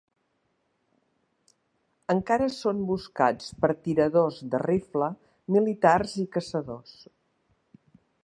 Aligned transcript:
Encara 2.13 2.47
són 2.55 2.79
buscats 2.93 3.53
per 3.65 3.69
tiradors 3.89 4.41
de 4.55 4.63
rifle 4.63 5.11
militars 5.57 6.17
i 6.25 6.29
caçadors. 6.39 6.97